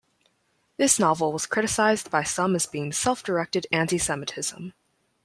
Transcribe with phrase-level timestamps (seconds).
[0.77, 4.73] This novel was criticized by some as being self-directed antisemitism.